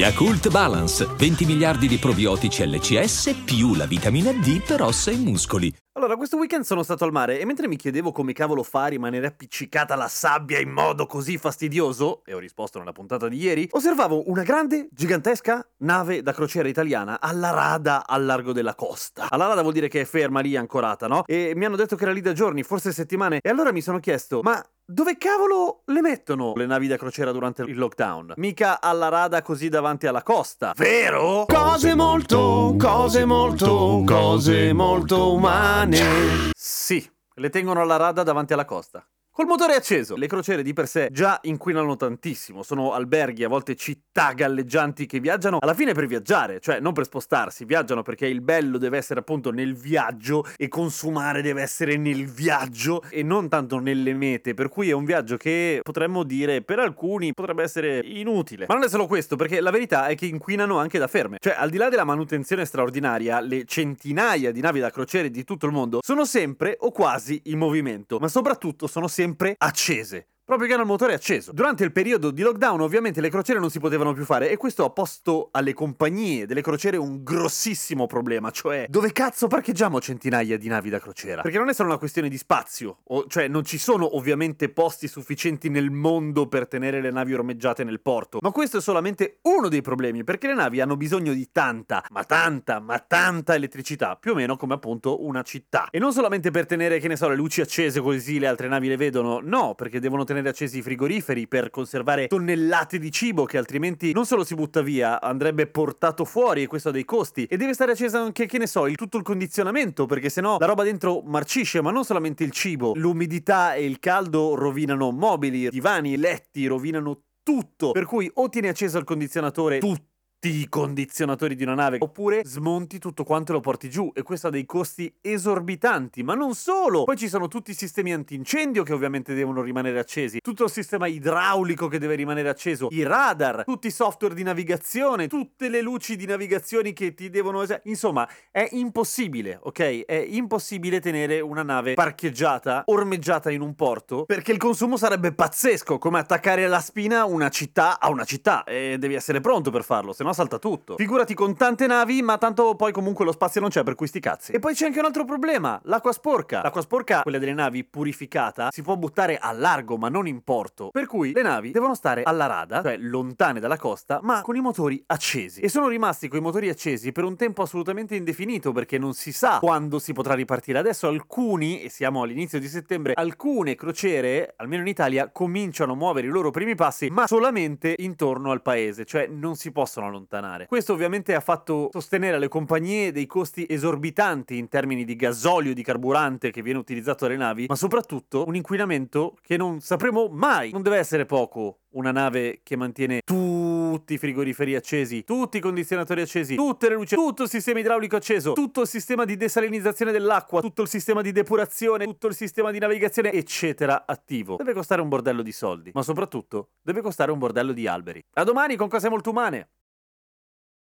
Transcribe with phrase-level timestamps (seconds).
[0.00, 5.70] Yakult Balance, 20 miliardi di probiotici LCS più la vitamina D per ossa e muscoli.
[5.92, 8.86] Allora, questo weekend sono stato al mare e mentre mi chiedevo come cavolo fa a
[8.86, 13.68] rimanere appiccicata alla sabbia in modo così fastidioso, e ho risposto nella puntata di ieri,
[13.70, 19.26] osservavo una grande, gigantesca nave da crociera italiana alla rada al largo della costa.
[19.28, 21.24] Alla rada vuol dire che è ferma lì ancorata, no?
[21.26, 24.00] E mi hanno detto che era lì da giorni, forse settimane, e allora mi sono
[24.00, 28.34] chiesto, ma dove cavolo le mettono le navi da crociera durante il lockdown?
[28.36, 31.44] Mica alla rada così davanti alla costa, vero?
[31.46, 36.50] Cose molto, cose molto, cose molto umane.
[36.54, 39.04] Sì, le tengono alla rada davanti alla costa.
[39.32, 40.16] Col motore acceso.
[40.16, 45.20] Le crociere di per sé già inquinano tantissimo, sono alberghi, a volte città galleggianti che
[45.20, 49.20] viaggiano alla fine per viaggiare, cioè non per spostarsi, viaggiano perché il bello deve essere
[49.20, 54.68] appunto nel viaggio e consumare deve essere nel viaggio e non tanto nelle mete, per
[54.68, 58.66] cui è un viaggio che potremmo dire per alcuni potrebbe essere inutile.
[58.66, 61.36] Ma non è solo questo, perché la verità è che inquinano anche da ferme.
[61.38, 65.66] Cioè, al di là della manutenzione straordinaria, le centinaia di navi da crociere di tutto
[65.66, 69.18] il mondo sono sempre o quasi in movimento, ma soprattutto sono sempre
[69.60, 70.24] accese.
[70.50, 71.52] Proprio che hanno il motore acceso.
[71.52, 74.84] Durante il periodo di lockdown, ovviamente, le crociere non si potevano più fare, e questo
[74.84, 78.50] ha posto alle compagnie delle crociere un grossissimo problema.
[78.50, 81.42] Cioè, dove cazzo parcheggiamo centinaia di navi da crociera?
[81.42, 85.06] Perché non è solo una questione di spazio, o, cioè, non ci sono ovviamente posti
[85.06, 88.38] sufficienti nel mondo per tenere le navi ormeggiate nel porto.
[88.40, 92.24] Ma questo è solamente uno dei problemi, perché le navi hanno bisogno di tanta, ma
[92.24, 95.90] tanta, ma tanta elettricità, più o meno come appunto una città.
[95.92, 98.88] E non solamente per tenere, che ne so, le luci accese così le altre navi
[98.88, 103.58] le vedono, no, perché devono tenere accesi i frigoriferi per conservare tonnellate di cibo che
[103.58, 107.44] altrimenti non solo si butta via, andrebbe portato fuori e questo ha dei costi.
[107.44, 110.66] E deve stare acceso anche, che ne so, il, tutto il condizionamento, perché sennò la
[110.66, 112.92] roba dentro marcisce, ma non solamente il cibo.
[112.94, 117.92] L'umidità e il caldo rovinano mobili, divani, letti, rovinano tutto.
[117.92, 120.09] Per cui o tieni acceso il condizionatore tutto
[120.48, 124.46] i condizionatori di una nave oppure smonti tutto quanto e lo porti giù e questo
[124.46, 127.04] ha dei costi esorbitanti ma non solo.
[127.04, 131.06] Poi ci sono tutti i sistemi antincendio che ovviamente devono rimanere accesi tutto il sistema
[131.06, 136.16] idraulico che deve rimanere acceso i radar tutti i software di navigazione tutte le luci
[136.16, 140.04] di navigazione che ti devono insomma è impossibile ok?
[140.06, 145.98] È impossibile tenere una nave parcheggiata ormeggiata in un porto perché il consumo sarebbe pazzesco
[145.98, 150.12] come attaccare la spina una città a una città e devi essere pronto per farlo
[150.12, 150.96] se no salta tutto.
[150.96, 154.20] Figurati con tante navi, ma tanto poi comunque lo spazio non c'è per cui sti
[154.20, 154.52] cazzi.
[154.52, 156.62] E poi c'è anche un altro problema, l'acqua sporca.
[156.62, 160.90] L'acqua sporca, quella delle navi purificata, si può buttare a largo ma non in porto.
[160.90, 164.60] Per cui le navi devono stare alla rada, cioè lontane dalla costa, ma con i
[164.60, 165.60] motori accesi.
[165.60, 169.32] E sono rimasti con i motori accesi per un tempo assolutamente indefinito perché non si
[169.32, 170.78] sa quando si potrà ripartire.
[170.78, 176.26] Adesso alcuni, e siamo all'inizio di settembre, alcune crociere, almeno in Italia, cominciano a muovere
[176.26, 180.66] i loro primi passi, ma solamente intorno al paese, cioè non si possono allontanare allontanare.
[180.66, 185.82] Questo ovviamente ha fatto sostenere alle compagnie dei costi esorbitanti in termini di gasolio, di
[185.82, 190.70] carburante che viene utilizzato dalle navi, ma soprattutto un inquinamento che non sapremo mai.
[190.70, 196.20] Non deve essere poco una nave che mantiene tutti i frigoriferi accesi, tutti i condizionatori
[196.20, 200.60] accesi, tutte le luci, tutto il sistema idraulico acceso, tutto il sistema di desalinizzazione dell'acqua,
[200.60, 204.56] tutto il sistema di depurazione, tutto il sistema di navigazione, eccetera, attivo.
[204.56, 208.22] Deve costare un bordello di soldi, ma soprattutto deve costare un bordello di alberi.
[208.34, 209.70] A domani con cose molto umane.